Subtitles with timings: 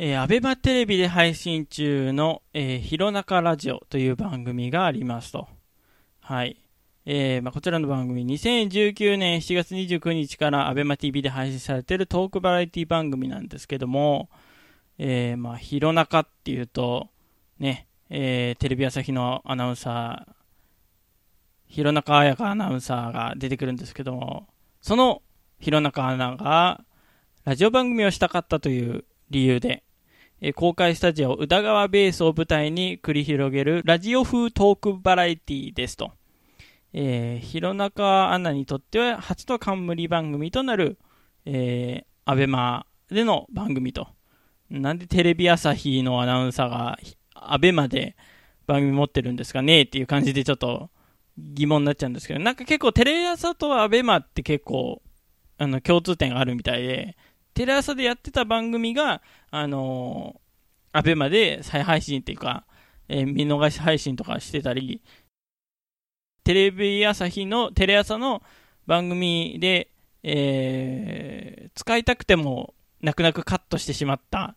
[0.00, 5.48] えー、アベマテレビで配信中の、えー、弘中ラジオという番組がありますと。
[6.20, 6.62] はい。
[7.04, 14.30] えー、まあ、こちらの番組、2019年7月29日からアベマ TV で配信されているトークバラエティ番組なんですけども、
[14.98, 17.08] えー、まあ、弘中っていうと、
[17.58, 20.32] ね、えー、テレビ朝日のアナウンサー、
[21.66, 24.46] 弘中彩香アナウンサーが出てくるんですけども、
[24.80, 25.22] その
[25.58, 26.84] 弘中アナが、
[27.44, 29.82] ラジオ番組をしたかったという理由で、
[30.40, 36.12] え公開スタジオ宇田川ベースを舞台に繰り広げるラジオ風トークバラエティですと。
[36.92, 40.96] えー、弘中アナにとっては初の冠番組となる、
[41.44, 44.06] えー、アベマでの番組と。
[44.70, 46.98] なんでテレビ朝日のアナウンサーが
[47.34, 48.14] アベマで
[48.66, 50.88] 番組持ってるんですかねっていう感じでちょっと
[51.36, 55.02] 疑問になっちゃうんですけど、なんか結構テレ朝とアベマって結構
[55.58, 57.16] あの共通点があるみたいで、
[57.58, 62.64] テレ朝でやってた番組が、あのー、アベマで再配信っていうか、
[63.08, 65.02] えー、見逃し配信とかしてたり、
[66.44, 68.44] テレビ朝日の、テレ朝の
[68.86, 69.90] 番組で、
[70.22, 74.54] えー、使いたくても泣く泣くカットしてしまった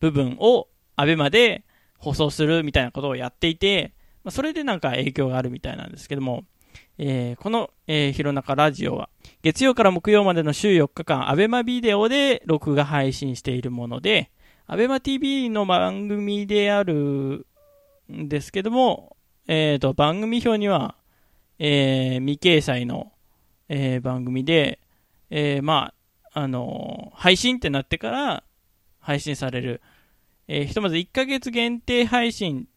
[0.00, 1.64] 部分をアベマで
[1.96, 3.94] 放送するみたいなことをやっていて、
[4.24, 6.44] まあ、それでなんか影響があるみたいなんですけども、
[6.98, 9.08] えー、この、えー、弘中ラジオは、
[9.42, 14.30] 月曜から木曜までの週4日間、アベマビデオで録画配信しているもので、
[14.66, 17.46] アベマ TV の番組である
[18.10, 19.16] んですけども、
[19.48, 20.96] えっ、ー、と、番組表には、
[21.58, 23.12] えー、未掲載の、
[23.68, 24.80] えー、番組で、
[25.30, 25.92] えー、ま
[26.32, 28.44] あ、あのー、配信ってなってから
[29.00, 29.82] 配信される、
[30.48, 32.68] えー、ひとまず1ヶ月限定配信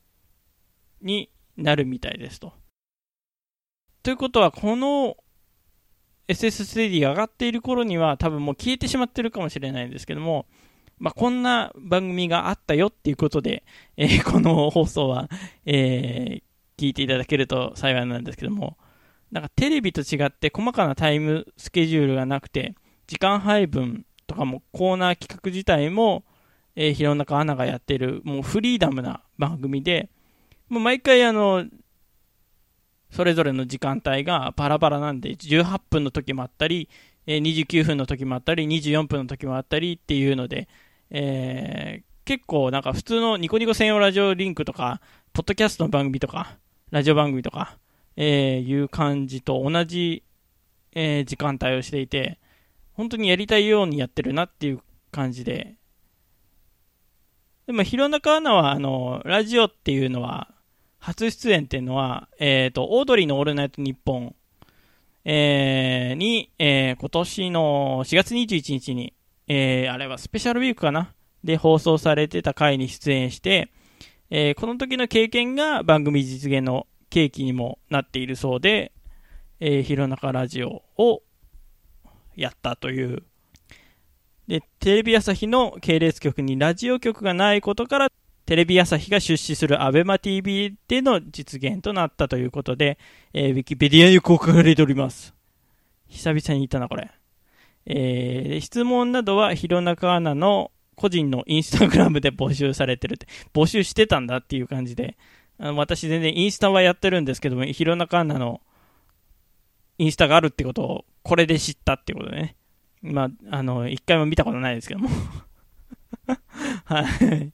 [1.02, 2.54] になるみたいですと。
[4.06, 5.18] ということは、この
[6.28, 10.46] SS3D が上がっている頃には多分もう消えてしまってるかもしれないんですけども、
[11.00, 13.64] まあ、こんな番組があったよっていうことで、
[13.98, 15.28] えー、この放送は、
[15.66, 18.78] えー、聞いていただけると幸いなんですけども、
[19.32, 22.76] なんかテレビと違って細かなタイムスケジュールがなくて、
[23.08, 26.26] 時間配分とかもコーナー企画自体も、
[26.76, 30.12] えー、弘中アナがやってる、もうフリーダムな番組で、
[30.70, 31.66] もう毎回あの、
[33.16, 36.90] それぞれの時間帯がバラバラなんで、18分の時もあったり、
[37.26, 40.68] え29分の時もあったり、24分の時もあったりっていうので、
[41.12, 45.00] えー、結構なんか普通のニコニコ専用ラジオリンクとか、
[45.32, 46.58] ポッドキャストの番組とか、
[46.92, 47.78] ラジオ番組とか、
[48.18, 50.24] えー、いう感じと同じ、
[50.92, 52.38] えー、時間帯をしていて、
[52.96, 54.82] 本当にやりたいようにやってるなっていう
[55.14, 55.76] 感じで。
[57.66, 60.50] でも、弘中アナは、あの、ラジオっていうのは、
[61.06, 64.36] 初出演っていうのは、えっ、ー、と、オードリーのオールナイトニッポン、
[65.24, 69.14] えー、に、えー、今年の4月21日に、
[69.48, 71.14] えー、あれはスペシャルウィークかな？
[71.44, 73.72] で放送されてた回に出演して、
[74.32, 78.92] えー、この時の経験が番組実現の契機にもなっているそうで、
[79.60, 81.22] えー、弘中ラジオを
[82.36, 83.22] やったという。
[84.48, 88.12] で、テレビ朝日の系列局にラジオ局がないことから、
[88.46, 93.00] テレビ朝日が出資する ABEMATV での実現となったということで、
[93.34, 95.34] えー、ウィキペディアに公開されております。
[96.08, 97.10] 久々に言ったな、これ。
[97.88, 105.18] えー、質問などは、弘中アナの個人のインスタグラムで募集されてるって、募集してたんだっていう感じで、
[105.58, 108.62] あの私全然インスタはやってるんですけども、弘中アナの
[109.98, 112.56] インスタがあるってことを、これで知ったってことでね。
[113.02, 115.10] まあ、あの、一回も見たことないですけども
[116.86, 117.54] はい。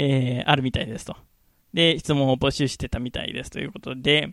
[0.00, 1.16] えー、あるみたいですと。
[1.74, 4.32] で、質問を募集してたみたいですということで、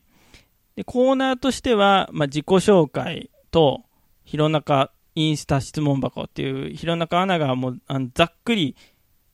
[0.75, 3.83] でコーナーとしては、まあ、自己紹介と、
[4.25, 8.75] 弘中インスタ質問箱っていう、弘中アナがもう、あのざっくり、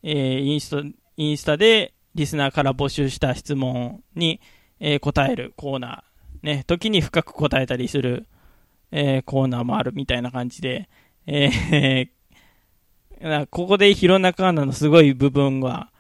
[0.04, 0.88] えー、インスタ、
[1.18, 4.40] インスタでリスナーから募集した質問に、
[4.80, 6.46] えー、答えるコーナー。
[6.46, 8.28] ね、時に深く答えたりする、
[8.92, 10.90] えー、コーナーもあるみたいな感じで、
[11.28, 15.91] えー、 ここで弘中アナのすごい部分は、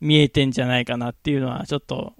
[0.00, 2.14] 見えてんじゃないかなっていうのは、ちょっと、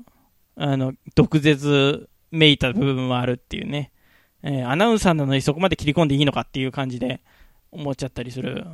[0.56, 3.92] あの、毒舌めいた部分はあるっていうね。
[4.42, 7.20] えー、アナウンサーなのにそこまで切り込んでいいのかっていう感じで
[7.72, 8.64] 思っちゃったりする。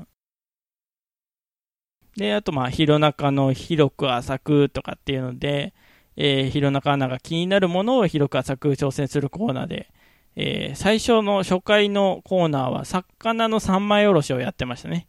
[2.16, 5.72] で、あと、まあ、弘中の広く浅くとかっていうので、
[6.16, 9.90] えー、弘中アナが気になるものを広く浅く挑戦するコーナーで、
[10.36, 15.08] えー、最初の初回のコーナーは、魚の三枚おろしをやってましたね。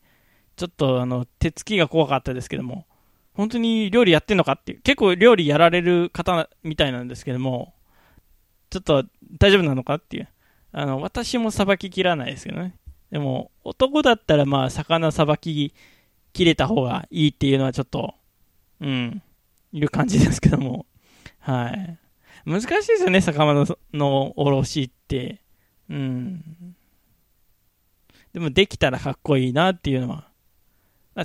[0.55, 2.85] ちょっと、あの、手つきが怖かったですけども、
[3.33, 7.74] 本当に料理やってんのかっていう、結構料理やられる方みたいなんですけども、
[8.69, 9.06] ちょっと
[9.38, 10.27] 大丈夫なのかっていう。
[10.71, 12.75] あの、私もさばききらないですけどね。
[13.12, 15.74] でも、男だったらまあ、魚さばき
[16.33, 18.15] 切れた方がいいっていうのはちょっと、
[18.81, 19.21] うん、
[19.71, 20.86] いる感じですけども。
[21.39, 22.00] はい。
[22.45, 25.41] 難しいですよね、酒場ののおろしって。
[25.89, 26.75] うん。
[28.33, 30.27] でもできたらかっこいいなっていうのは。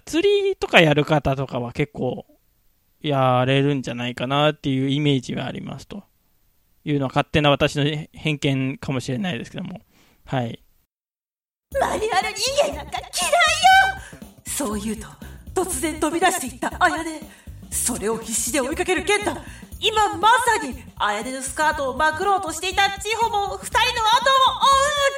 [0.05, 2.27] 釣りとかやる方とかは結構
[3.01, 6.05] やれるんじゃないかなっていうイメージはありますと。
[6.85, 9.81] いうのは勝手な私の偏見かもしれないですけども。
[10.25, 10.63] はい。
[11.79, 14.29] マニュアル人間なんか嫌いよ。
[14.47, 15.07] そう言うと
[15.67, 17.05] 突然飛び出していった綾音。
[17.71, 19.33] それを必死で追いかける健太。
[19.81, 24.31] 今まさに綾音のスカートをまくろうとしていた千穂も2人の後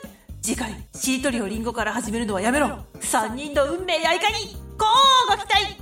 [0.05, 0.11] を追う。
[0.43, 2.85] 次回しりとりをリンゴから始めるのはやめろ。
[3.01, 4.60] 3人の運命やいかに。
[4.81, 4.87] こ
[5.29, 5.77] うご期待。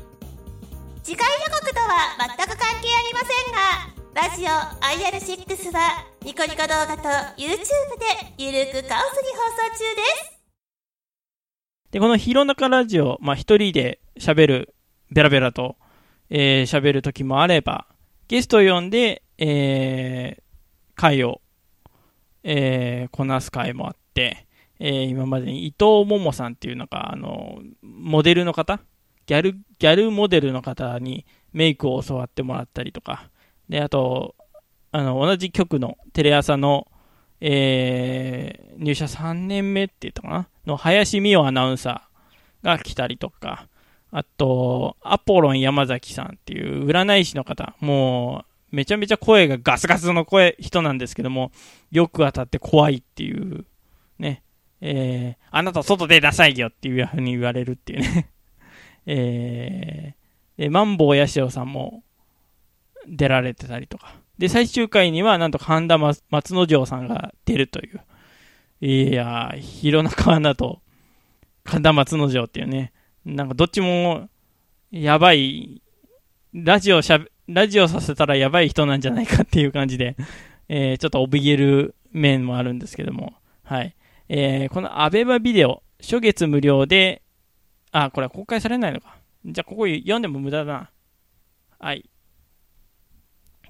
[1.04, 7.08] 次回予告とは全く関係ありませんがラジオ IR6 はニコニコ動画と
[7.40, 7.62] YouTube で
[8.38, 10.40] ゆるくカオスに放送中です。
[11.92, 14.74] で、この弘中ラジオ、まあ一人で喋る、
[15.12, 15.76] ベラベラと、
[16.28, 17.86] えー、喋る時もあれば、
[18.26, 20.42] ゲストを呼んで、えー、
[20.96, 21.40] 会を、
[22.42, 24.47] えー、こなす会もあって、
[24.80, 28.80] えー、今までに伊藤桃さんっていうのが、あの、モデルの方
[29.26, 33.30] ギャル、ギャルモデルの方にメイクを教わってもらったりとか、
[33.68, 34.34] で、あと、
[34.90, 36.86] あの、同じ局のテレ朝の、
[37.40, 40.48] えー、入社3年目って言ったかな？
[40.66, 43.68] の林美桜アナウンサーが来たりとか、
[44.10, 51.52] あと、アポロン山崎さんっていう占い師の方、もう、めちゃめちゃ声がガスガスの声、人なんですけども、
[51.90, 53.66] よく当たって怖いっていう、
[54.18, 54.42] ね、
[54.80, 58.30] えー、あなた外出なさいよっていうふうに言われるっていうね
[59.06, 62.02] えー、で、マンボウヤシオさんも
[63.06, 66.22] 出られてたりとか、で、最終回には、なんと神田松
[66.54, 68.00] 之丞さんが出るという。
[68.80, 70.80] いやー、弘中アナと
[71.64, 72.92] 神田松之丞っていうね、
[73.24, 74.28] なんかどっちも、
[74.90, 75.82] やばい、
[76.54, 80.16] ラジオしゃ、ラジオさせたらやばい人なんじゃないかっていう感じで、
[80.68, 83.34] えー、ちょっと怯える面もあるんですけども、
[83.64, 83.94] はい。
[84.28, 87.22] えー、このアベマビデオ、初月無料で、
[87.92, 89.16] あ、これは公開されないのか。
[89.44, 90.90] じゃあ、ここ読んでも無駄だな。
[91.78, 92.08] はい。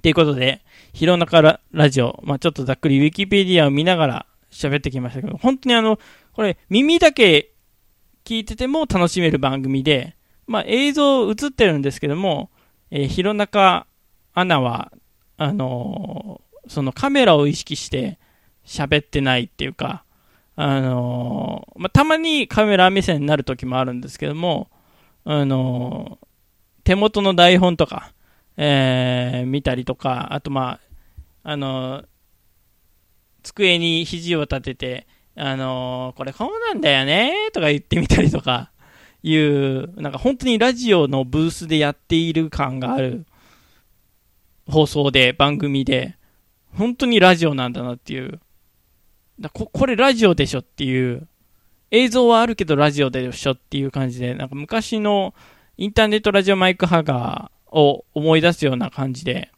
[0.02, 5.99] ということで、弘中ララジオ、まあ、ちょっとざっくりウィキペディアを見ながら喋ってきましたけど、本当にあの、
[6.32, 7.52] これ耳だけ
[8.25, 10.16] 聞いてても楽しめる番組で、
[10.46, 12.50] まあ、映像映ってるんですけども、
[12.90, 13.87] えー、弘中
[14.34, 14.93] アナは、
[15.37, 18.19] あのー、そのカメラを意識して
[18.64, 20.05] 喋ってないっていうか、
[20.60, 24.69] あの、まあ、たまにカメラ目線になる時もあるんですけども、
[25.25, 26.19] あの
[26.82, 28.12] 手元の台本とか、
[28.56, 30.81] えー、見たりとか、あとま
[31.44, 32.02] あ、あの、
[33.44, 35.06] 机に肘を立てて、
[35.37, 38.72] あのこれこうなんだよねとか言ってみたりとか、
[39.22, 43.26] いう、なんか本当にラジオのブースでやっている感がある
[44.69, 46.16] 放送で、番組で、
[46.72, 48.40] 本当にラジオなんだなっていう。
[49.40, 51.29] だここれラジオでしょっていう。
[51.90, 55.35] 映像はあるけどラジオでしょっていう感じで、なんか昔の
[55.79, 59.50] インターネットラジオマイクハガー、を思い出すような感じで、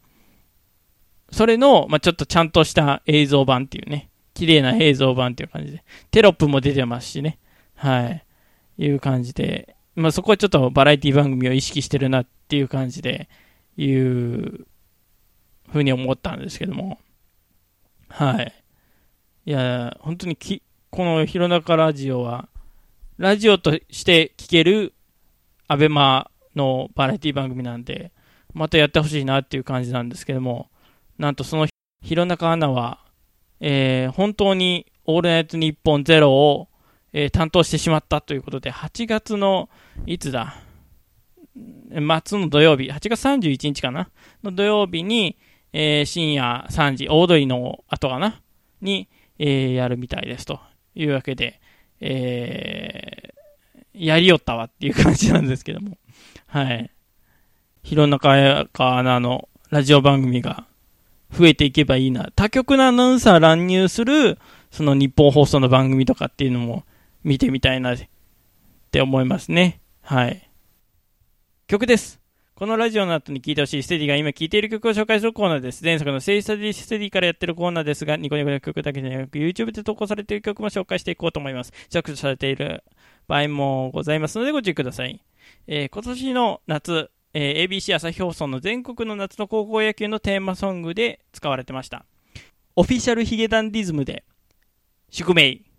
[1.33, 7.39] それの、まあ、ちょっとちゃんとした映像版っていうね、綺麗な映像版っていう感じで、テロップも出てますしね、
[7.75, 8.25] はい、
[8.79, 13.29] いう感じで、まあ、そこはちょっとバラエティ番組を意識してるなっていう感じで、
[13.77, 14.67] いう
[15.71, 16.99] ふうに思ったんですけども、
[18.09, 18.53] はい。
[19.47, 22.49] いや、本当にき、この弘中ラジオは、
[23.17, 24.93] ラジオとして聴ける
[25.67, 28.13] アベマのバラエティ番組なんで、
[28.53, 30.69] またやってほしいなっていう感じなんですけども、
[31.19, 31.67] なんとその
[32.03, 33.05] 弘中アナは、
[33.61, 36.69] えー、本当にオールナイトニッポンゼロを、
[37.13, 39.71] えー、担当してしまったということで、8月の、
[40.05, 40.57] いつだ、
[42.25, 44.11] 末の土曜日、8月31日かな
[44.43, 45.39] の土曜日に、
[45.73, 48.43] えー、深夜3時、大通りの後かな
[48.83, 49.09] に、
[49.43, 50.61] え、やるみたいですと
[50.95, 51.61] いうわけで、
[52.01, 53.33] え、
[53.95, 55.97] やりよったわっていう感じなんですけども。
[56.47, 56.91] はい。
[57.83, 60.67] 弘中彩香アナのラジオ番組が
[61.33, 62.31] 増えていけばいいな。
[62.37, 64.39] 他局のアナウンサー乱入する、
[64.71, 66.85] その日本放送の番組とかっていうのも
[67.25, 67.99] 見てみたいなっ
[68.91, 69.81] て思いますね。
[70.03, 70.51] はい。
[71.67, 72.20] 曲です。
[72.61, 75.83] このラジオの後に聴いてほしいステディが今聴いている曲を紹介するコーナーです。
[75.83, 81.73] 前作のセイスタディステディからやってるコーナーですが、ニコニコの曲だけでなく YouTube で投稿されている曲も紹介していこうと思います。
[81.89, 82.85] 着手されている
[83.27, 85.23] 場合もございますのでご注意ください。
[85.69, 92.05] えー、今年の夏、えー、ABC 朝日放送の全国の夏の高校野球のテーマソングで使われてました。
[92.77, 94.23] オフィシャルヒゲダンディズムで、
[95.09, 95.70] 宿命。